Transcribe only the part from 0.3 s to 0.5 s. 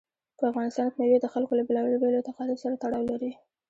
په